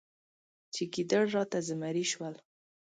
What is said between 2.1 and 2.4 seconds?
شول.